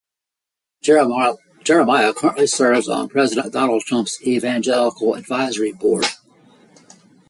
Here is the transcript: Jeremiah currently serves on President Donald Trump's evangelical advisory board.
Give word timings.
Jeremiah 0.81 1.35
currently 2.15 2.47
serves 2.47 2.89
on 2.89 3.07
President 3.07 3.53
Donald 3.53 3.83
Trump's 3.83 4.19
evangelical 4.25 5.13
advisory 5.13 5.73
board. 5.73 6.07